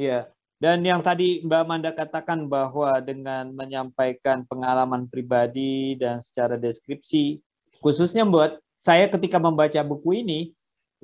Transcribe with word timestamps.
Ya, 0.00 0.32
dan 0.56 0.80
yang 0.80 1.04
tadi 1.04 1.44
Mbak 1.44 1.64
Manda 1.68 1.92
katakan 1.92 2.48
bahwa 2.48 3.04
dengan 3.04 3.52
menyampaikan 3.52 4.48
pengalaman 4.48 5.12
pribadi 5.12 5.92
dan 6.00 6.24
secara 6.24 6.56
deskripsi, 6.56 7.36
khususnya 7.84 8.24
buat 8.24 8.56
saya 8.80 9.12
ketika 9.12 9.36
membaca 9.36 9.84
buku 9.84 10.24
ini 10.24 10.56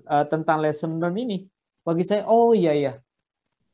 uh, 0.09 0.25
tentang 0.25 0.65
lesson 0.65 0.97
learn 0.97 1.21
ini, 1.21 1.45
bagi 1.85 2.09
saya, 2.09 2.25
oh 2.25 2.57
iya 2.57 2.73
ya, 2.73 2.93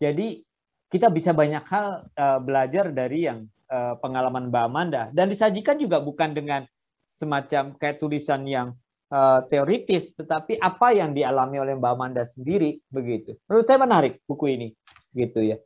jadi 0.03 0.43
kita 0.91 1.09
bisa 1.15 1.31
banyak 1.31 1.63
hal 1.71 2.11
uh, 2.19 2.43
belajar 2.43 2.91
dari 2.91 3.31
yang 3.31 3.47
uh, 3.71 3.95
pengalaman 4.03 4.51
Mbak 4.51 4.65
Amanda. 4.67 5.03
Dan 5.15 5.31
disajikan 5.31 5.79
juga 5.79 6.03
bukan 6.03 6.35
dengan 6.35 6.67
semacam 7.07 7.79
kayak 7.79 8.03
tulisan 8.03 8.43
yang 8.45 8.75
uh, 9.15 9.41
teoritis, 9.47 10.11
tetapi 10.13 10.59
apa 10.59 10.93
yang 10.93 11.15
dialami 11.15 11.63
oleh 11.63 11.79
Mbak 11.79 11.93
Amanda 11.95 12.27
sendiri 12.27 12.83
begitu. 12.91 13.39
Menurut 13.47 13.65
saya 13.65 13.79
menarik 13.79 14.21
buku 14.27 14.59
ini, 14.59 14.69
gitu 15.15 15.41
ya. 15.45 15.57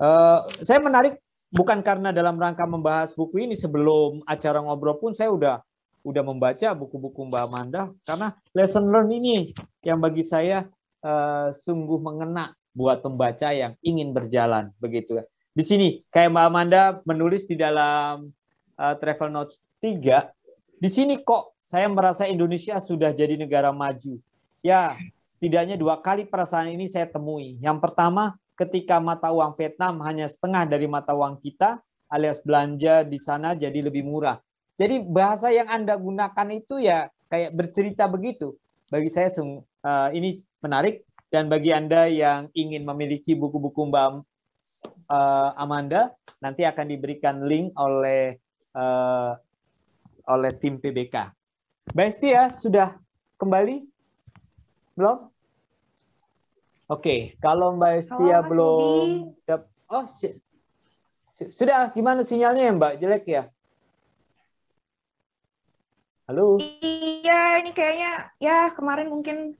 Uh, 0.00 0.40
saya 0.62 0.80
menarik 0.80 1.20
bukan 1.52 1.84
karena 1.84 2.10
dalam 2.10 2.40
rangka 2.40 2.64
membahas 2.64 3.12
buku 3.12 3.44
ini 3.44 3.54
sebelum 3.54 4.24
acara 4.24 4.64
ngobrol 4.64 4.96
pun 4.96 5.12
saya 5.12 5.28
udah 5.28 5.60
udah 6.02 6.22
membaca 6.26 6.74
buku-buku 6.74 7.30
Mbak 7.30 7.42
Amanda 7.46 7.82
karena 8.02 8.34
lesson 8.56 8.90
learn 8.90 9.12
ini 9.12 9.54
yang 9.86 10.02
bagi 10.02 10.26
saya 10.26 10.66
uh, 11.04 11.52
sungguh 11.54 12.00
mengena 12.02 12.56
buat 12.72 13.04
pembaca 13.04 13.52
yang 13.52 13.76
ingin 13.84 14.10
berjalan 14.16 14.72
begitu. 14.80 15.22
Di 15.52 15.62
sini 15.62 16.02
kayak 16.10 16.32
Mbak 16.32 16.46
Amanda 16.48 16.82
menulis 17.06 17.46
di 17.46 17.54
dalam 17.54 18.32
uh, 18.80 18.94
travel 18.98 19.30
notes 19.30 19.60
3 19.84 20.82
di 20.82 20.90
sini 20.90 21.22
kok 21.22 21.62
saya 21.62 21.86
merasa 21.86 22.26
Indonesia 22.26 22.82
sudah 22.82 23.14
jadi 23.14 23.38
negara 23.38 23.70
maju. 23.70 24.18
Ya, 24.66 24.98
setidaknya 25.30 25.78
dua 25.78 26.02
kali 26.02 26.26
perasaan 26.26 26.74
ini 26.74 26.90
saya 26.90 27.06
temui. 27.06 27.54
Yang 27.62 27.78
pertama, 27.86 28.34
ketika 28.56 29.00
mata 29.00 29.32
uang 29.32 29.56
Vietnam 29.56 30.00
hanya 30.04 30.28
setengah 30.28 30.68
dari 30.68 30.86
mata 30.86 31.16
uang 31.16 31.40
kita, 31.40 31.80
alias 32.12 32.44
belanja 32.44 33.08
di 33.08 33.16
sana 33.16 33.56
jadi 33.56 33.80
lebih 33.88 34.04
murah. 34.04 34.36
Jadi 34.76 35.04
bahasa 35.04 35.48
yang 35.48 35.68
Anda 35.68 35.96
gunakan 35.96 36.48
itu 36.52 36.80
ya 36.80 37.08
kayak 37.32 37.56
bercerita 37.56 38.08
begitu. 38.08 38.56
Bagi 38.92 39.08
saya 39.08 39.32
uh, 39.40 40.12
ini 40.12 40.36
menarik 40.60 41.08
dan 41.32 41.48
bagi 41.48 41.72
Anda 41.72 42.12
yang 42.12 42.52
ingin 42.52 42.84
memiliki 42.84 43.32
buku-buku 43.32 43.88
Mbak 43.88 44.20
uh, 45.08 45.50
Amanda, 45.56 46.12
nanti 46.44 46.68
akan 46.68 46.92
diberikan 46.92 47.40
link 47.48 47.72
oleh 47.80 48.36
uh, 48.76 49.32
oleh 50.28 50.52
tim 50.60 50.76
PBK. 50.76 51.32
Mbak 51.96 52.06
Estia 52.06 52.52
sudah 52.52 53.00
kembali? 53.40 53.80
Belum? 54.92 55.31
Oke, 56.92 57.40
kalau 57.40 57.72
Mbak 57.80 57.92
Estia 58.04 58.44
Halo, 58.44 58.48
belum 58.52 59.06
Oh, 59.88 60.04
si... 60.04 60.28
sudah 61.32 61.88
gimana 61.96 62.20
sinyalnya 62.20 62.68
ya 62.68 62.72
Mbak? 62.76 62.92
Jelek 63.00 63.24
ya? 63.24 63.42
Halo? 66.28 66.60
Iya, 66.60 67.64
ini 67.64 67.72
kayaknya 67.72 68.12
ya 68.36 68.76
kemarin 68.76 69.08
mungkin 69.08 69.56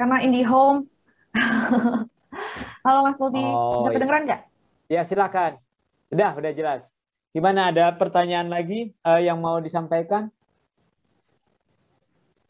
karena 0.00 0.24
IndiHome. 0.24 0.88
Halo 2.88 2.98
Mas 3.04 3.20
Bobi, 3.20 3.44
oh, 3.44 3.84
bisa 3.84 4.00
kedengeran 4.00 4.24
nggak? 4.24 4.40
Ya 4.88 5.04
silakan. 5.04 5.60
Udah, 6.08 6.32
udah 6.40 6.52
jelas. 6.56 6.88
Gimana 7.36 7.68
ada 7.68 7.92
pertanyaan 7.92 8.48
lagi 8.48 8.96
uh, 9.04 9.20
yang 9.20 9.44
mau 9.44 9.60
disampaikan? 9.60 10.32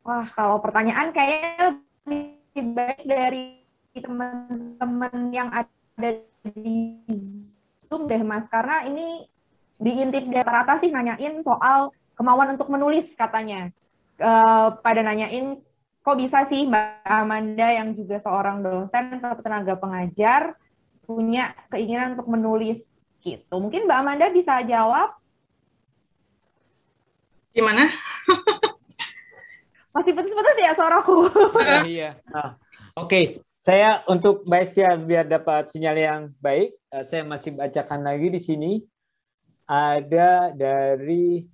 Wah, 0.07 0.31
kalau 0.35 0.63
pertanyaan 0.63 1.11
kayaknya 1.11 1.79
lebih 2.07 2.67
baik 2.75 3.03
dari 3.07 3.62
teman-teman 4.01 5.35
yang 5.35 5.53
ada 5.53 6.11
di 6.47 6.97
Zoom 7.91 8.09
deh 8.09 8.23
Mas, 8.25 8.49
karena 8.49 8.89
ini 8.89 9.29
diintip 9.77 10.25
dari 10.31 10.47
rata 10.47 10.81
sih 10.81 10.89
nanyain 10.89 11.43
soal 11.45 11.93
kemauan 12.17 12.57
untuk 12.57 12.73
menulis 12.73 13.11
katanya. 13.19 13.69
Uh, 14.23 14.79
pada 14.81 15.03
nanyain 15.03 15.59
kok 16.03 16.19
bisa 16.19 16.47
sih 16.47 16.65
Mbak 16.71 17.05
Amanda 17.05 17.69
yang 17.69 17.93
juga 17.99 18.23
seorang 18.23 18.63
dosen 18.63 19.19
atau 19.19 19.43
tenaga 19.43 19.75
pengajar 19.75 20.55
punya 21.03 21.53
keinginan 21.69 22.15
untuk 22.17 22.29
menulis 22.31 22.81
gitu. 23.21 23.55
Mungkin 23.59 23.91
Mbak 23.91 23.99
Amanda 23.99 24.27
bisa 24.31 24.63
jawab? 24.65 25.19
Gimana? 27.53 27.85
Masih 29.93 30.13
putus-putus 30.17 30.57
ya 30.57 30.73
suaraku. 30.73 31.17
iya. 31.85 32.17
Nah, 32.33 32.57
Oke, 32.93 33.09
okay. 33.09 33.25
Saya 33.63 34.03
untuk 34.11 34.43
Mbak 34.43 34.59
Estia 34.67 34.99
biar 34.99 35.31
dapat 35.31 35.71
sinyal 35.71 35.95
yang 35.95 36.23
baik, 36.43 36.75
eh, 36.91 37.05
saya 37.07 37.23
masih 37.23 37.55
bacakan 37.55 38.03
lagi 38.03 38.27
di 38.27 38.41
sini. 38.43 38.73
Ada 39.71 40.51
dari 40.51 41.47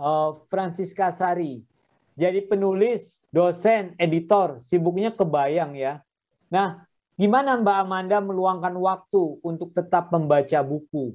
uh, 0.00 0.40
Francisca 0.48 1.12
Sari. 1.12 1.60
Jadi 2.16 2.48
penulis, 2.48 3.20
dosen, 3.28 3.92
editor, 4.00 4.56
sibuknya 4.64 5.12
kebayang 5.12 5.76
ya. 5.76 6.00
Nah, 6.48 6.80
gimana 7.20 7.60
Mbak 7.60 7.76
Amanda 7.76 8.24
meluangkan 8.24 8.72
waktu 8.80 9.44
untuk 9.44 9.76
tetap 9.76 10.08
membaca 10.08 10.64
buku? 10.64 11.12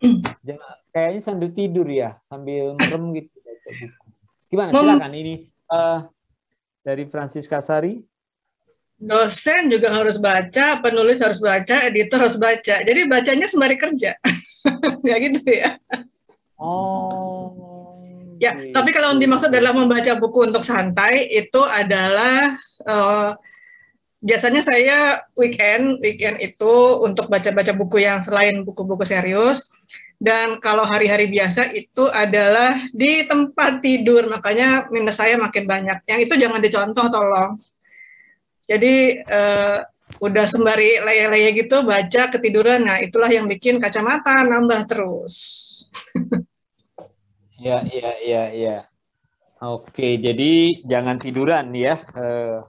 Kayaknya 0.96 1.20
sambil 1.20 1.52
tidur 1.52 1.84
ya, 1.84 2.16
sambil 2.24 2.72
merem 2.80 3.12
gitu 3.20 3.36
baca 3.44 3.68
buku. 3.76 4.06
Gimana? 4.48 4.70
Silakan 4.72 5.12
ini 5.12 5.34
uh, 5.68 6.08
dari 6.82 7.06
Francis 7.06 7.46
Kasari? 7.46 8.02
Dosen 9.02 9.66
juga 9.66 9.90
harus 9.90 10.14
baca, 10.18 10.78
penulis 10.78 11.18
harus 11.18 11.42
baca, 11.42 11.90
editor 11.90 12.22
harus 12.22 12.38
baca. 12.38 12.86
Jadi 12.86 13.00
bacanya 13.10 13.46
sembari 13.50 13.74
kerja. 13.74 14.14
Nggak 15.02 15.18
gitu 15.26 15.42
ya. 15.50 15.74
Oh. 16.54 17.94
Ya, 18.38 18.58
gitu. 18.58 18.74
tapi 18.74 18.90
kalau 18.90 19.14
yang 19.14 19.22
dimaksud 19.22 19.54
adalah 19.54 19.70
membaca 19.70 20.18
buku 20.18 20.50
untuk 20.50 20.66
santai 20.66 21.30
itu 21.30 21.62
adalah 21.62 22.58
uh, 22.90 23.38
biasanya 24.22 24.62
saya 24.66 24.98
weekend, 25.38 26.02
weekend 26.02 26.42
itu 26.42 26.74
untuk 27.02 27.30
baca-baca 27.30 27.74
buku 27.74 28.02
yang 28.02 28.22
selain 28.22 28.62
buku-buku 28.62 29.02
serius. 29.02 29.66
Dan 30.22 30.62
kalau 30.62 30.86
hari-hari 30.86 31.26
biasa 31.26 31.74
itu 31.74 32.06
adalah 32.06 32.78
di 32.94 33.26
tempat 33.26 33.82
tidur, 33.82 34.30
makanya 34.30 34.86
minus 34.94 35.18
saya 35.18 35.34
makin 35.34 35.66
banyak. 35.66 36.06
Yang 36.06 36.20
itu 36.30 36.34
jangan 36.38 36.62
dicontoh, 36.62 37.06
tolong. 37.10 37.58
Jadi 38.70 39.18
uh, 39.18 39.82
udah 40.22 40.46
sembari 40.46 41.02
leye-leye 41.02 41.50
gitu 41.58 41.82
baca 41.82 42.30
ketiduran, 42.30 42.86
nah 42.86 43.02
itulah 43.02 43.26
yang 43.26 43.50
bikin 43.50 43.82
kacamata 43.82 44.46
nambah 44.46 44.86
terus. 44.86 45.34
ya, 47.66 47.82
ya, 47.82 48.14
ya, 48.22 48.44
ya. 48.54 48.76
Oke, 49.58 50.22
jadi 50.22 50.82
jangan 50.86 51.18
tiduran 51.18 51.74
ya, 51.74 51.98
uh, 52.14 52.62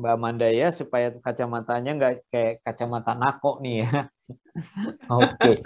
Mbak 0.00 0.14
Amanda 0.16 0.48
ya, 0.48 0.72
supaya 0.72 1.12
kacamatanya 1.12 1.92
nggak 1.96 2.12
kayak 2.32 2.54
kacamata 2.64 3.12
nako 3.12 3.60
nih 3.60 3.84
ya. 3.84 4.08
Oke. 5.12 5.60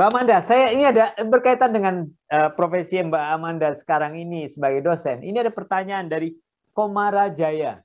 Mbak 0.00 0.16
Amanda, 0.16 0.40
saya 0.40 0.72
ini 0.72 0.88
ada 0.88 1.12
berkaitan 1.28 1.76
dengan 1.76 2.08
uh, 2.32 2.48
profesi 2.56 2.96
Mbak 2.96 3.20
Amanda 3.36 3.68
sekarang 3.76 4.16
ini 4.16 4.48
sebagai 4.48 4.80
dosen. 4.80 5.20
Ini 5.20 5.44
ada 5.44 5.52
pertanyaan 5.52 6.08
dari 6.08 6.32
Komara 6.72 7.28
Jaya. 7.28 7.84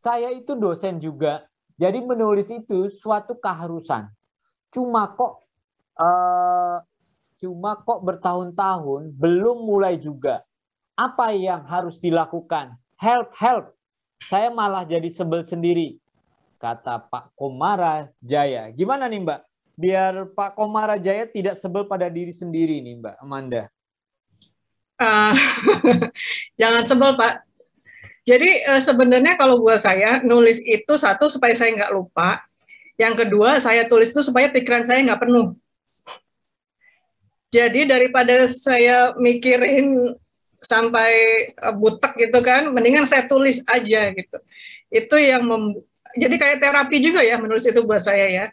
Saya 0.00 0.32
itu 0.32 0.56
dosen 0.56 0.96
juga, 0.96 1.44
jadi 1.76 2.00
menulis 2.00 2.48
itu 2.48 2.88
suatu 2.88 3.36
keharusan. 3.36 4.08
Cuma 4.72 5.12
kok 5.12 5.44
uh, 6.00 6.80
cuma 7.36 7.76
kok 7.84 8.00
bertahun-tahun 8.08 9.12
belum 9.12 9.68
mulai 9.68 10.00
juga. 10.00 10.40
Apa 10.96 11.36
yang 11.36 11.68
harus 11.68 12.00
dilakukan? 12.00 12.80
Help, 12.96 13.36
help. 13.36 13.76
Saya 14.24 14.48
malah 14.48 14.88
jadi 14.88 15.12
sebel 15.12 15.44
sendiri, 15.44 16.00
kata 16.56 17.12
Pak 17.12 17.36
Komara 17.36 18.08
Jaya. 18.24 18.72
Gimana 18.72 19.04
nih 19.04 19.20
Mbak? 19.20 19.47
Biar 19.78 20.26
Pak 20.34 20.58
Komara 20.58 20.98
Jaya 20.98 21.30
tidak 21.30 21.54
sebel 21.54 21.86
pada 21.86 22.10
diri 22.10 22.34
sendiri 22.34 22.82
nih 22.82 22.98
Mbak 22.98 23.16
Amanda? 23.22 23.70
Uh, 24.98 25.30
jangan 26.60 26.82
sebel 26.82 27.14
Pak. 27.14 27.46
Jadi 28.26 28.66
uh, 28.66 28.82
sebenarnya 28.82 29.38
kalau 29.38 29.62
buat 29.62 29.78
saya 29.78 30.18
nulis 30.26 30.58
itu 30.66 30.98
satu 30.98 31.30
supaya 31.30 31.54
saya 31.54 31.78
nggak 31.78 31.94
lupa. 31.94 32.42
Yang 32.98 33.24
kedua 33.24 33.62
saya 33.62 33.86
tulis 33.86 34.10
itu 34.10 34.26
supaya 34.26 34.50
pikiran 34.50 34.82
saya 34.82 34.98
nggak 35.06 35.22
penuh. 35.22 35.54
Jadi 37.54 37.86
daripada 37.86 38.50
saya 38.50 39.14
mikirin 39.14 40.18
sampai 40.58 41.10
uh, 41.62 41.70
butek 41.70 42.18
gitu 42.18 42.42
kan, 42.42 42.66
mendingan 42.74 43.06
saya 43.06 43.30
tulis 43.30 43.62
aja 43.70 44.10
gitu. 44.10 44.38
Itu 44.90 45.14
yang 45.22 45.46
jadi 46.18 46.34
kayak 46.34 46.58
terapi 46.58 46.98
juga 46.98 47.22
ya 47.22 47.38
menulis 47.38 47.62
itu 47.62 47.78
buat 47.86 48.02
saya 48.02 48.26
ya 48.26 48.46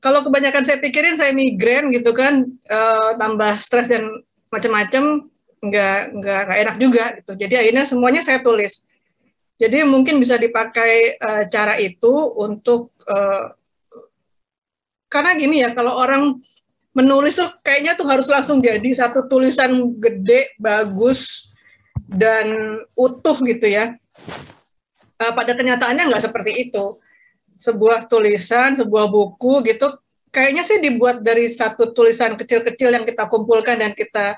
kalau 0.00 0.20
kebanyakan 0.22 0.62
saya 0.62 0.78
pikirin 0.78 1.16
saya 1.16 1.32
migrain 1.32 1.88
gitu 1.90 2.12
kan 2.12 2.44
uh, 2.68 3.16
tambah 3.16 3.56
stres 3.58 3.88
dan 3.88 4.06
macam-macam 4.52 5.26
nggak 5.56 6.00
nggak 6.20 6.40
nggak 6.46 6.58
enak 6.68 6.76
juga 6.76 7.04
gitu 7.20 7.32
jadi 7.34 7.54
akhirnya 7.64 7.84
semuanya 7.88 8.22
saya 8.22 8.40
tulis 8.44 8.84
Jadi 9.56 9.88
mungkin 9.88 10.20
bisa 10.20 10.36
dipakai 10.36 11.16
uh, 11.16 11.48
cara 11.48 11.80
itu 11.80 12.12
untuk 12.36 12.92
uh, 13.08 13.56
karena 15.08 15.32
gini 15.32 15.64
ya 15.64 15.72
kalau 15.72 15.96
orang 15.96 16.44
menulis 16.92 17.40
tuh 17.40 17.48
kayaknya 17.64 17.96
tuh 17.96 18.04
harus 18.04 18.28
langsung 18.28 18.60
jadi 18.60 18.84
satu 18.92 19.24
tulisan 19.24 19.96
gede 19.96 20.52
bagus 20.60 21.48
dan 22.04 22.76
utuh 22.92 23.36
gitu 23.48 23.64
ya. 23.64 23.96
Uh, 25.16 25.32
pada 25.32 25.56
kenyataannya 25.56 26.04
nggak 26.04 26.24
seperti 26.28 26.68
itu. 26.68 27.00
Sebuah 27.56 28.06
tulisan, 28.06 28.76
sebuah 28.76 29.08
buku 29.08 29.64
gitu 29.64 29.96
kayaknya 30.36 30.62
sih 30.68 30.76
dibuat 30.84 31.24
dari 31.24 31.48
satu 31.48 31.96
tulisan 31.96 32.36
kecil-kecil 32.36 32.92
yang 32.92 33.08
kita 33.08 33.24
kumpulkan 33.24 33.80
dan 33.80 33.96
kita 33.96 34.36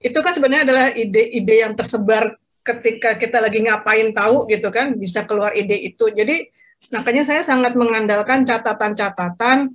itu 0.00 0.16
kan 0.24 0.32
sebenarnya 0.32 0.64
adalah 0.64 0.86
ide-ide 0.94 1.68
yang 1.68 1.76
tersebar 1.76 2.38
ketika 2.64 3.18
kita 3.20 3.42
lagi 3.42 3.60
ngapain 3.66 4.14
tahu 4.16 4.48
gitu 4.48 4.72
kan 4.72 4.94
bisa 4.96 5.28
keluar 5.28 5.52
ide 5.52 5.74
itu. 5.74 6.08
Jadi 6.08 6.48
makanya 6.94 7.26
saya 7.26 7.42
sangat 7.42 7.74
mengandalkan 7.74 8.46
catatan-catatan 8.46 9.74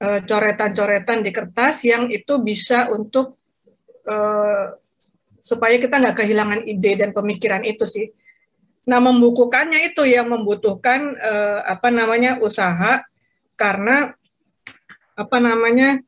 eh, 0.00 0.20
coretan-coretan 0.24 1.18
di 1.20 1.30
kertas 1.34 1.82
yang 1.84 2.08
itu 2.08 2.38
bisa 2.40 2.88
untuk 2.92 3.36
uh, 4.06 4.70
supaya 5.42 5.78
kita 5.78 5.98
nggak 5.98 6.16
kehilangan 6.22 6.60
ide 6.66 6.92
dan 6.98 7.10
pemikiran 7.10 7.62
itu 7.66 7.84
sih. 7.86 8.06
Nah, 8.86 9.02
membukukannya 9.02 9.90
itu 9.90 10.06
yang 10.06 10.30
membutuhkan 10.30 11.18
uh, 11.18 11.60
apa 11.66 11.90
namanya 11.90 12.38
usaha 12.38 13.02
karena 13.58 14.14
apa 15.16 15.38
namanya 15.42 15.98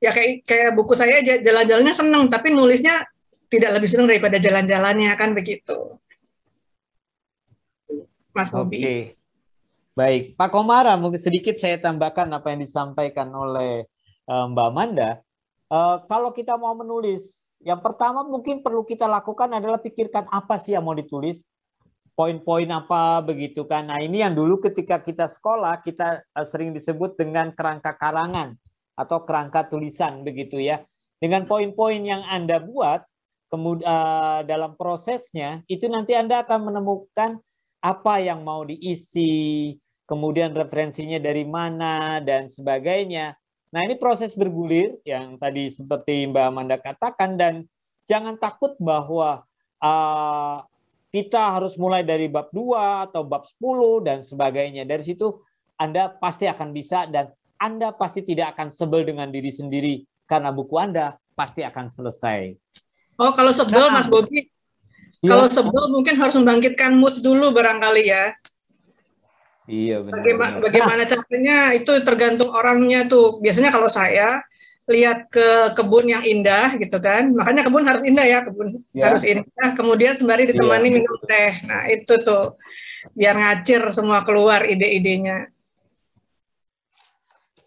ya 0.00 0.14
kayak 0.14 0.46
kayak 0.48 0.70
buku 0.72 0.96
saya 0.96 1.20
jalan-jalannya 1.20 1.92
seneng 1.92 2.30
tapi 2.30 2.54
nulisnya 2.54 3.04
tidak 3.52 3.76
lebih 3.76 3.88
senang 3.90 4.08
daripada 4.08 4.40
jalan-jalannya 4.40 5.12
kan 5.20 5.36
begitu. 5.36 6.00
Mas 8.34 8.50
Bobi. 8.50 8.78
Oke. 8.82 8.96
Baik, 9.94 10.34
Pak 10.34 10.50
Komara, 10.50 10.98
mungkin 10.98 11.22
sedikit 11.22 11.54
saya 11.54 11.78
tambahkan 11.78 12.26
apa 12.34 12.50
yang 12.50 12.66
disampaikan 12.66 13.30
oleh 13.30 13.86
uh, 14.26 14.50
Mbak 14.50 14.66
Amanda. 14.74 15.22
Uh, 15.70 16.02
kalau 16.10 16.34
kita 16.34 16.58
mau 16.58 16.74
menulis, 16.74 17.43
yang 17.64 17.80
pertama 17.80 18.22
mungkin 18.22 18.60
perlu 18.60 18.84
kita 18.84 19.08
lakukan 19.08 19.48
adalah 19.56 19.80
pikirkan 19.80 20.28
apa 20.28 20.60
sih 20.60 20.76
yang 20.76 20.84
mau 20.84 20.92
ditulis, 20.92 21.40
poin-poin 22.14 22.70
apa 22.70 23.24
begitu 23.26 23.66
kan. 23.66 23.90
Nah 23.90 23.98
ini 23.98 24.22
yang 24.22 24.36
dulu 24.36 24.62
ketika 24.62 25.02
kita 25.02 25.26
sekolah 25.26 25.82
kita 25.82 26.22
uh, 26.36 26.46
sering 26.46 26.70
disebut 26.76 27.18
dengan 27.18 27.50
kerangka 27.56 27.98
karangan 27.98 28.54
atau 28.94 29.26
kerangka 29.26 29.66
tulisan 29.66 30.22
begitu 30.22 30.62
ya. 30.62 30.84
Dengan 31.18 31.48
poin-poin 31.48 32.04
yang 32.04 32.22
Anda 32.28 32.62
buat, 32.62 33.02
kemudian 33.48 33.86
uh, 33.88 34.40
dalam 34.44 34.78
prosesnya 34.78 35.64
itu 35.66 35.88
nanti 35.90 36.14
Anda 36.14 36.44
akan 36.46 36.70
menemukan 36.70 37.40
apa 37.84 38.14
yang 38.20 38.44
mau 38.44 38.64
diisi, 38.64 39.72
kemudian 40.04 40.52
referensinya 40.52 41.16
dari 41.16 41.44
mana 41.48 42.20
dan 42.20 42.46
sebagainya. 42.48 43.34
Nah, 43.74 43.82
ini 43.82 43.98
proses 43.98 44.38
bergulir 44.38 45.02
yang 45.02 45.34
tadi 45.34 45.66
seperti 45.66 46.30
Mbak 46.30 46.44
Amanda 46.46 46.78
katakan 46.78 47.34
dan 47.34 47.66
jangan 48.06 48.38
takut 48.38 48.78
bahwa 48.78 49.42
uh, 49.82 50.62
kita 51.10 51.58
harus 51.58 51.74
mulai 51.74 52.06
dari 52.06 52.30
bab 52.30 52.54
2 52.54 53.10
atau 53.10 53.26
bab 53.26 53.42
10 53.42 54.06
dan 54.06 54.22
sebagainya. 54.22 54.86
Dari 54.86 55.02
situ 55.02 55.42
Anda 55.74 56.06
pasti 56.06 56.46
akan 56.46 56.70
bisa 56.70 57.10
dan 57.10 57.34
Anda 57.58 57.90
pasti 57.90 58.22
tidak 58.22 58.54
akan 58.54 58.70
sebel 58.70 59.02
dengan 59.02 59.34
diri 59.34 59.50
sendiri 59.50 60.06
karena 60.30 60.54
buku 60.54 60.78
Anda 60.78 61.18
pasti 61.34 61.66
akan 61.66 61.90
selesai. 61.90 62.54
Oh, 63.18 63.34
kalau 63.34 63.50
sebel 63.50 63.90
nah, 63.90 63.98
Mas 63.98 64.06
Bobi, 64.06 64.54
ya. 65.18 65.34
kalau 65.34 65.50
sebel 65.50 65.90
mungkin 65.90 66.14
harus 66.14 66.38
membangkitkan 66.38 66.94
mood 66.94 67.18
dulu 67.18 67.50
barangkali 67.50 68.06
ya. 68.06 68.38
Iya 69.64 70.04
benar. 70.04 70.20
Bagaimana, 70.20 70.52
benar. 70.52 70.64
bagaimana 70.68 71.02
caranya 71.08 71.58
itu 71.72 71.92
tergantung 72.04 72.50
orangnya 72.52 73.08
tuh. 73.08 73.40
Biasanya 73.40 73.70
kalau 73.72 73.88
saya 73.88 74.44
lihat 74.84 75.32
ke 75.32 75.72
kebun 75.72 76.12
yang 76.12 76.20
indah 76.20 76.76
gitu 76.76 77.00
kan, 77.00 77.32
makanya 77.32 77.64
kebun 77.64 77.88
harus 77.88 78.04
indah 78.04 78.26
ya, 78.28 78.38
kebun 78.44 78.84
ya. 78.92 79.08
harus 79.08 79.24
indah. 79.24 79.68
Kemudian 79.72 80.20
sembari 80.20 80.44
ditemani 80.52 80.88
ya. 80.92 80.94
minum 81.00 81.16
teh. 81.24 81.52
Nah 81.64 81.88
itu 81.88 82.14
tuh 82.20 82.60
biar 83.16 83.36
ngacir 83.36 83.80
semua 83.96 84.20
keluar 84.24 84.68
ide-idenya. 84.68 85.48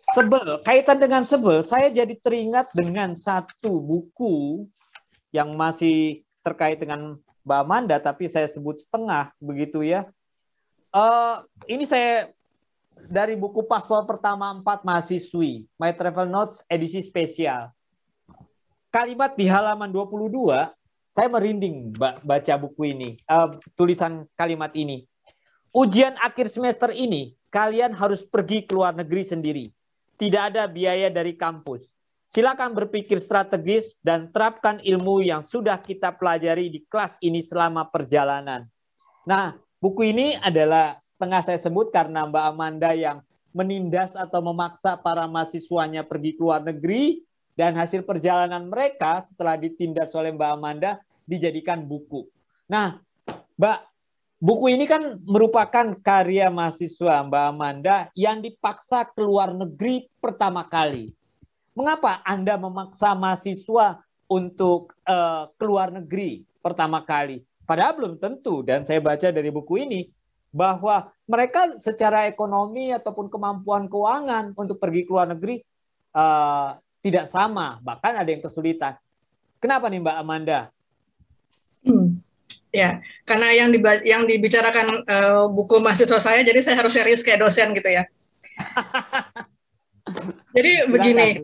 Sebel, 0.07 0.63
kaitan 0.63 1.03
dengan 1.03 1.27
sebel, 1.27 1.59
saya 1.59 1.91
jadi 1.91 2.15
teringat 2.15 2.71
dengan 2.71 3.11
satu 3.11 3.83
buku 3.83 4.63
yang 5.35 5.51
masih 5.59 6.23
terkait 6.47 6.79
dengan 6.79 7.19
Mbak 7.44 7.59
Amanda, 7.59 7.99
tapi 7.99 8.31
saya 8.31 8.47
sebut 8.47 8.79
setengah 8.79 9.35
begitu 9.44 9.83
ya. 9.83 10.07
Uh, 10.91 11.43
ini 11.67 11.83
saya 11.83 12.31
dari 13.07 13.35
buku 13.35 13.67
paspor 13.67 14.07
pertama 14.07 14.51
empat 14.55 14.83
mahasiswi, 14.87 15.67
My 15.77 15.93
Travel 15.93 16.27
Notes 16.31 16.63
edisi 16.71 17.03
spesial. 17.03 17.71
Kalimat 18.91 19.35
di 19.35 19.45
halaman 19.45 19.91
22, 19.91 20.71
saya 21.07 21.27
merinding 21.27 21.93
baca 21.99 22.53
buku 22.55 22.95
ini, 22.95 23.09
uh, 23.27 23.55
tulisan 23.75 24.25
kalimat 24.39 24.71
ini. 24.73 25.05
Ujian 25.75 26.17
akhir 26.23 26.49
semester 26.49 26.89
ini, 26.89 27.35
kalian 27.51 27.93
harus 27.93 28.23
pergi 28.23 28.65
ke 28.65 28.73
luar 28.73 28.95
negeri 28.95 29.23
sendiri. 29.23 29.65
Tidak 30.17 30.55
ada 30.55 30.65
biaya 30.65 31.13
dari 31.13 31.37
kampus 31.37 31.93
Silakan 32.27 32.75
berpikir 32.75 33.23
strategis 33.23 33.95
dan 34.03 34.27
terapkan 34.35 34.83
ilmu 34.83 35.23
yang 35.23 35.39
sudah 35.39 35.79
kita 35.79 36.11
pelajari 36.11 36.67
di 36.67 36.83
kelas 36.83 37.15
ini 37.23 37.39
selama 37.39 37.87
perjalanan. 37.87 38.67
Nah, 39.23 39.55
buku 39.77 40.13
ini 40.13 40.38
adalah 40.41 40.97
setengah 40.97 41.41
saya 41.41 41.59
sebut 41.62 41.89
karena 41.89 42.25
Mbak 42.29 42.45
Amanda 42.53 42.91
yang 42.94 43.21
menindas 43.56 44.13
atau 44.13 44.44
memaksa 44.45 45.01
para 45.01 45.25
mahasiswanya 45.25 46.06
pergi 46.06 46.38
ke 46.38 46.41
luar 46.45 46.62
negeri 46.62 47.25
dan 47.57 47.74
hasil 47.74 48.06
perjalanan 48.06 48.69
mereka 48.69 49.25
setelah 49.25 49.57
ditindas 49.57 50.13
oleh 50.13 50.29
Mbak 50.29 50.51
Amanda 50.53 51.01
dijadikan 51.25 51.81
buku. 51.89 52.29
Nah, 52.69 53.01
Mbak, 53.57 53.79
buku 54.38 54.77
ini 54.77 54.85
kan 54.85 55.18
merupakan 55.25 55.97
karya 56.06 56.53
mahasiswa 56.53 57.25
Mbak 57.25 57.45
Amanda 57.50 57.95
yang 58.13 58.45
dipaksa 58.45 59.09
ke 59.09 59.25
luar 59.25 59.57
negeri 59.57 60.06
pertama 60.21 60.69
kali. 60.69 61.18
Mengapa 61.73 62.21
Anda 62.25 62.62
memaksa 62.62 63.18
mahasiswa 63.18 64.01
untuk 64.30 64.94
uh, 65.07 65.49
keluar 65.57 65.90
negeri 65.90 66.45
pertama 66.61 67.01
kali? 67.01 67.46
Padahal 67.68 67.94
belum 68.00 68.14
tentu. 68.16 68.64
Dan 68.64 68.88
saya 68.88 69.04
baca 69.04 69.28
dari 69.28 69.52
buku 69.52 69.83
ini 69.83 70.07
bahwa 70.56 71.12
mereka 71.28 71.76
secara 71.76 72.26
ekonomi 72.31 72.95
ataupun 72.95 73.28
kemampuan 73.28 73.92
keuangan 73.92 74.56
untuk 74.56 74.80
pergi 74.80 75.04
ke 75.04 75.12
luar 75.12 75.28
negeri 75.36 75.59
uh, 76.16 76.71
tidak 77.04 77.28
sama. 77.28 77.83
Bahkan 77.83 78.24
ada 78.24 78.30
yang 78.31 78.40
kesulitan. 78.40 78.95
Kenapa 79.59 79.92
nih 79.92 80.00
Mbak 80.00 80.18
Amanda? 80.18 80.59
Hmm. 81.83 82.24
Ya, 82.71 83.02
karena 83.24 83.47
yang 83.56 83.69
diba 83.71 84.00
yang 84.04 84.28
dibicarakan 84.28 85.02
uh, 85.07 85.45
buku 85.50 85.80
mahasiswa 85.80 86.19
saya, 86.19 86.44
jadi 86.44 86.59
saya 86.62 86.78
harus 86.78 86.94
serius 86.94 87.24
kayak 87.24 87.42
dosen 87.42 87.74
gitu 87.74 87.90
ya. 87.90 88.04
jadi 90.56 90.86
begini, 90.92 91.42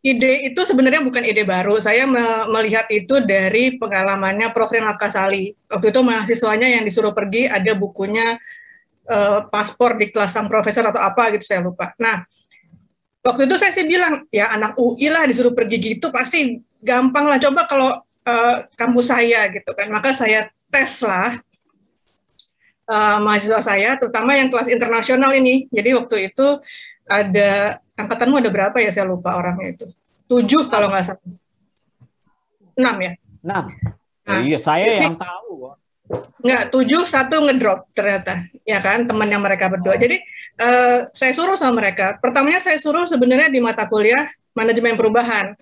ide 0.00 0.48
itu 0.48 0.60
sebenarnya 0.64 1.04
bukan 1.04 1.20
ide 1.24 1.44
baru. 1.44 1.76
Saya 1.78 2.08
me 2.08 2.48
melihat 2.48 2.88
itu 2.88 3.20
dari 3.20 3.76
pengalamannya 3.76 4.52
Prof. 4.52 4.72
Renat 4.72 4.96
Kasali. 4.96 5.52
Waktu 5.68 5.92
itu 5.92 6.00
mahasiswanya 6.00 6.68
yang 6.68 6.82
disuruh 6.88 7.12
pergi 7.12 7.50
ada 7.50 7.76
bukunya 7.76 8.40
uh, 9.08 9.44
paspor 9.52 10.00
di 10.00 10.08
kelas 10.08 10.32
sang 10.32 10.48
profesor 10.48 10.88
atau 10.88 11.00
apa 11.00 11.34
gitu 11.36 11.44
saya 11.44 11.60
lupa. 11.60 11.92
Nah, 12.00 12.24
waktu 13.20 13.44
itu 13.44 13.54
saya 13.60 13.72
sih 13.76 13.84
bilang 13.84 14.24
ya 14.32 14.48
anak 14.56 14.78
UI 14.80 15.12
lah 15.12 15.28
disuruh 15.28 15.52
pergi 15.52 15.76
gitu 15.76 16.08
pasti 16.08 16.56
gampang 16.80 17.28
lah. 17.28 17.36
Coba 17.36 17.68
kalau 17.68 17.92
uh, 18.24 18.56
kampus 18.78 19.12
saya 19.12 19.52
gitu 19.52 19.76
kan. 19.76 19.92
Maka 19.92 20.16
saya 20.16 20.48
tes 20.72 21.04
lah 21.04 21.36
uh, 22.88 23.18
mahasiswa 23.20 23.60
saya, 23.60 24.00
terutama 24.00 24.32
yang 24.32 24.48
kelas 24.48 24.72
internasional 24.72 25.36
ini. 25.36 25.68
Jadi 25.68 25.90
waktu 25.92 26.16
itu 26.32 26.56
ada 27.10 27.82
angkatanmu 28.06 28.36
ada 28.40 28.50
berapa 28.50 28.76
ya? 28.80 28.90
Saya 28.92 29.06
lupa 29.08 29.36
orangnya 29.36 29.76
itu. 29.76 29.86
Tujuh 30.30 30.70
kalau 30.70 30.88
nggak 30.88 31.04
salah. 31.04 31.22
Enam 32.78 32.96
ya? 33.02 33.12
Enam. 33.42 33.64
Nah, 34.24 34.40
iya 34.46 34.58
saya 34.60 34.86
jadi, 34.86 35.04
yang 35.10 35.18
tahu. 35.18 35.74
Nggak 36.42 36.62
tujuh 36.74 37.02
satu 37.06 37.36
ngedrop 37.46 37.86
ternyata. 37.92 38.46
Ya 38.62 38.78
kan 38.78 39.04
teman 39.04 39.26
yang 39.26 39.42
mereka 39.42 39.66
berdua. 39.66 39.98
Jadi 39.98 40.22
uh, 40.62 41.06
saya 41.10 41.32
suruh 41.34 41.58
sama 41.58 41.82
mereka. 41.82 42.18
Pertamanya 42.18 42.62
saya 42.62 42.78
suruh 42.78 43.04
sebenarnya 43.06 43.50
di 43.50 43.58
mata 43.58 43.86
kuliah 43.90 44.26
manajemen 44.54 44.94
perubahan. 44.94 45.54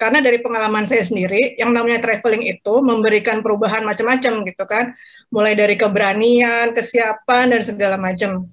Karena 0.00 0.24
dari 0.24 0.40
pengalaman 0.40 0.88
saya 0.88 1.04
sendiri 1.04 1.60
yang 1.60 1.76
namanya 1.76 2.00
traveling 2.00 2.48
itu 2.48 2.74
memberikan 2.80 3.44
perubahan 3.44 3.84
macam-macam 3.84 4.32
gitu 4.48 4.64
kan. 4.64 4.96
Mulai 5.28 5.52
dari 5.52 5.76
keberanian 5.76 6.72
kesiapan 6.72 7.52
dan 7.52 7.60
segala 7.60 8.00
macam. 8.00 8.48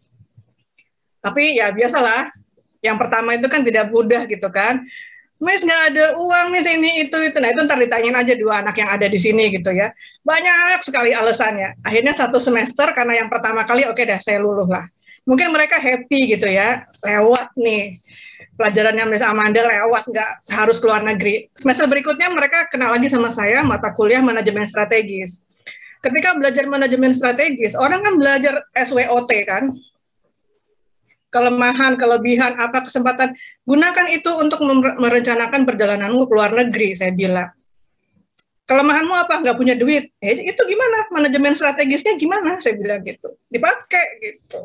Tapi 1.24 1.60
ya 1.60 1.72
biasalah 1.72 2.32
yang 2.82 2.98
pertama 3.00 3.34
itu 3.34 3.48
kan 3.50 3.62
tidak 3.66 3.90
mudah 3.90 4.26
gitu 4.30 4.48
kan. 4.50 4.84
Miss 5.38 5.62
nggak 5.62 5.82
ada 5.94 6.06
uang 6.18 6.50
nih 6.50 6.62
ini 6.66 6.92
itu 7.06 7.18
itu. 7.22 7.38
Nah 7.38 7.54
itu 7.54 7.62
ntar 7.62 7.78
ditanyain 7.78 8.18
aja 8.18 8.34
dua 8.34 8.66
anak 8.66 8.74
yang 8.82 8.90
ada 8.90 9.06
di 9.06 9.20
sini 9.22 9.54
gitu 9.54 9.70
ya. 9.70 9.94
Banyak 10.26 10.82
sekali 10.82 11.14
alasannya. 11.14 11.78
Akhirnya 11.86 12.18
satu 12.18 12.42
semester 12.42 12.90
karena 12.98 13.22
yang 13.22 13.30
pertama 13.30 13.62
kali 13.62 13.86
oke 13.86 14.02
okay 14.02 14.10
deh 14.10 14.20
saya 14.22 14.42
luluh 14.42 14.66
lah. 14.66 14.90
Mungkin 15.28 15.52
mereka 15.52 15.76
happy 15.78 16.40
gitu 16.40 16.48
ya, 16.48 16.88
lewat 17.04 17.52
nih 17.60 18.00
pelajarannya 18.58 19.06
Miss 19.06 19.22
Amanda 19.22 19.62
lewat 19.62 20.10
nggak 20.10 20.32
harus 20.50 20.82
keluar 20.82 21.06
negeri. 21.06 21.52
Semester 21.54 21.86
berikutnya 21.86 22.28
mereka 22.34 22.66
kenal 22.74 22.90
lagi 22.96 23.08
sama 23.08 23.30
saya 23.30 23.62
mata 23.62 23.94
kuliah 23.94 24.20
manajemen 24.26 24.66
strategis. 24.66 25.46
Ketika 26.02 26.34
belajar 26.34 26.66
manajemen 26.66 27.14
strategis, 27.14 27.78
orang 27.78 28.02
kan 28.02 28.14
belajar 28.18 28.54
SWOT 28.74 29.32
kan, 29.46 29.74
kelemahan, 31.28 32.00
kelebihan, 32.00 32.56
apa 32.56 32.88
kesempatan, 32.88 33.36
gunakan 33.68 34.08
itu 34.12 34.32
untuk 34.40 34.64
merencanakan 34.98 35.68
perjalananmu 35.68 36.24
ke 36.28 36.34
luar 36.34 36.52
negeri, 36.56 36.96
saya 36.96 37.12
bilang. 37.12 37.52
Kelemahanmu 38.68 39.16
apa? 39.16 39.40
Nggak 39.40 39.56
punya 39.56 39.76
duit. 39.80 40.12
Eh, 40.20 40.52
itu 40.52 40.62
gimana? 40.68 41.08
Manajemen 41.12 41.56
strategisnya 41.56 42.20
gimana? 42.20 42.60
Saya 42.60 42.76
bilang 42.76 43.00
gitu. 43.00 43.40
Dipakai 43.48 44.06
gitu. 44.20 44.60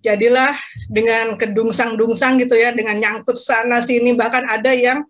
Jadilah 0.00 0.56
dengan 0.88 1.36
kedungsang-dungsang 1.36 2.40
gitu 2.40 2.56
ya, 2.56 2.72
dengan 2.72 2.96
nyangkut 2.96 3.36
sana 3.36 3.84
sini, 3.84 4.16
bahkan 4.16 4.48
ada 4.48 4.72
yang 4.72 5.04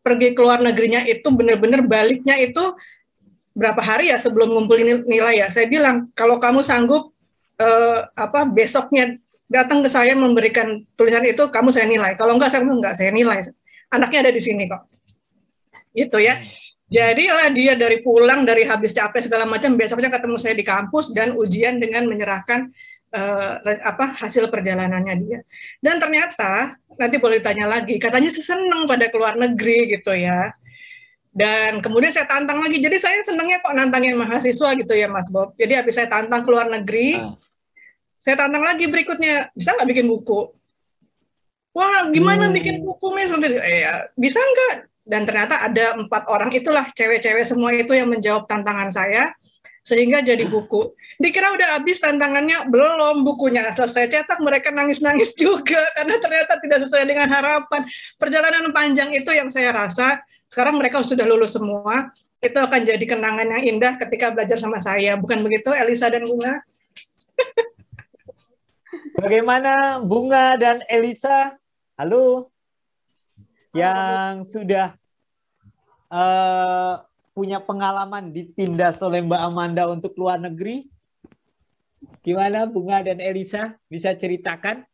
pergi 0.00 0.32
ke 0.32 0.40
luar 0.40 0.64
negerinya 0.64 1.04
itu 1.04 1.28
benar-benar 1.28 1.84
baliknya 1.84 2.40
itu 2.40 2.72
berapa 3.52 3.82
hari 3.84 4.08
ya 4.08 4.16
sebelum 4.16 4.56
ngumpulin 4.56 5.04
nilai 5.04 5.44
ya. 5.44 5.52
Saya 5.52 5.68
bilang 5.68 6.08
kalau 6.16 6.40
kamu 6.40 6.64
sanggup 6.64 7.12
eh, 7.60 8.08
apa 8.16 8.48
besoknya 8.48 9.20
datang 9.50 9.82
ke 9.82 9.90
saya 9.90 10.14
memberikan 10.14 10.86
tulisan 10.94 11.26
itu, 11.26 11.50
kamu 11.50 11.74
saya 11.74 11.90
nilai. 11.90 12.14
Kalau 12.14 12.38
enggak, 12.38 12.54
saya 12.54 12.62
enggak 12.62 12.94
saya 12.94 13.10
nilai. 13.10 13.42
Anaknya 13.90 14.30
ada 14.30 14.32
di 14.32 14.38
sini 14.38 14.70
kok. 14.70 14.86
Itu 15.90 16.22
ya. 16.22 16.38
Jadi 16.90 17.30
lah 17.30 17.50
dia 17.50 17.74
dari 17.74 18.02
pulang, 18.02 18.46
dari 18.46 18.62
habis 18.66 18.94
capek 18.94 19.26
segala 19.26 19.46
macam, 19.46 19.74
besoknya 19.74 20.10
ketemu 20.10 20.38
saya 20.38 20.54
di 20.54 20.62
kampus 20.66 21.10
dan 21.10 21.34
ujian 21.34 21.78
dengan 21.82 22.06
menyerahkan 22.06 22.70
uh, 23.14 23.62
apa 23.82 24.14
hasil 24.22 24.50
perjalanannya 24.50 25.14
dia. 25.22 25.38
Dan 25.82 25.98
ternyata 26.02 26.78
nanti 26.98 27.18
boleh 27.18 27.42
ditanya 27.42 27.70
lagi, 27.70 27.98
katanya 27.98 28.30
seneng 28.30 28.86
pada 28.90 29.06
keluar 29.10 29.38
negeri 29.38 29.98
gitu 29.98 30.14
ya. 30.14 30.50
Dan 31.30 31.78
kemudian 31.78 32.10
saya 32.10 32.26
tantang 32.26 32.58
lagi, 32.58 32.82
jadi 32.82 32.98
saya 32.98 33.22
senengnya 33.22 33.62
kok 33.62 33.70
nantangin 33.70 34.18
mahasiswa 34.18 34.74
gitu 34.74 34.94
ya 34.98 35.06
Mas 35.06 35.30
Bob. 35.30 35.54
Jadi 35.54 35.78
habis 35.78 35.94
saya 35.94 36.10
tantang 36.10 36.42
keluar 36.42 36.66
negeri, 36.66 37.22
uh 37.22 37.49
saya 38.20 38.36
tantang 38.36 38.60
lagi 38.60 38.84
berikutnya, 38.84 39.48
bisa 39.56 39.72
nggak 39.72 39.88
bikin 39.88 40.06
buku? 40.06 40.52
Wah, 41.72 42.12
gimana 42.12 42.50
hmm. 42.50 42.54
bikin 42.54 42.76
buku, 42.84 43.06
Miss? 43.16 43.32
Eh, 43.32 43.80
ya, 43.80 44.12
bisa 44.12 44.36
nggak? 44.36 44.74
Dan 45.08 45.24
ternyata 45.24 45.64
ada 45.64 45.96
empat 45.96 46.28
orang 46.28 46.52
itulah, 46.52 46.84
cewek-cewek 46.92 47.48
semua 47.48 47.72
itu 47.72 47.96
yang 47.96 48.12
menjawab 48.12 48.44
tantangan 48.44 48.92
saya, 48.92 49.32
sehingga 49.80 50.20
jadi 50.20 50.44
buku. 50.44 50.92
Dikira 51.16 51.52
udah 51.56 51.80
habis 51.80 51.96
tantangannya, 52.00 52.68
belum 52.68 53.24
bukunya 53.24 53.72
selesai 53.72 54.12
cetak, 54.12 54.38
mereka 54.44 54.68
nangis-nangis 54.68 55.32
juga, 55.32 55.80
karena 55.96 56.20
ternyata 56.20 56.52
tidak 56.60 56.78
sesuai 56.84 57.04
dengan 57.08 57.28
harapan. 57.32 57.88
Perjalanan 58.20 58.68
panjang 58.76 59.16
itu 59.16 59.32
yang 59.32 59.48
saya 59.48 59.72
rasa, 59.72 60.20
sekarang 60.52 60.76
mereka 60.76 61.00
sudah 61.00 61.24
lulus 61.24 61.56
semua, 61.56 62.12
itu 62.40 62.56
akan 62.56 62.84
jadi 62.84 63.04
kenangan 63.04 63.48
yang 63.56 63.76
indah 63.76 63.96
ketika 63.96 64.32
belajar 64.32 64.60
sama 64.60 64.80
saya. 64.80 65.16
Bukan 65.16 65.40
begitu, 65.40 65.72
Elisa 65.72 66.12
dan 66.12 66.24
Bunga? 66.28 66.60
Bagaimana 69.16 69.98
Bunga 70.02 70.54
dan 70.54 70.86
Elisa? 70.86 71.54
Halo. 71.98 72.50
Yang 73.74 74.54
sudah 74.54 74.94
uh, 76.10 77.02
punya 77.34 77.62
pengalaman 77.62 78.30
ditindas 78.34 78.98
oleh 79.02 79.22
Mbak 79.22 79.42
Amanda 79.42 79.86
untuk 79.90 80.14
luar 80.18 80.38
negeri? 80.38 80.90
Gimana 82.22 82.66
Bunga 82.66 83.02
dan 83.02 83.18
Elisa? 83.22 83.78
Bisa 83.86 84.14
ceritakan? 84.14 84.86